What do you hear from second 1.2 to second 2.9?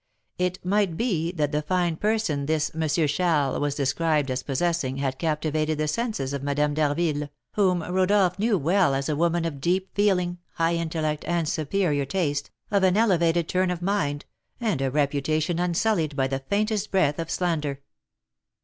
that the fine person this M.